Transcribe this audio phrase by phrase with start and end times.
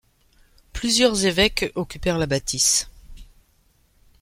[0.73, 2.89] Plusieurs évêques occupèrent la bâtisse.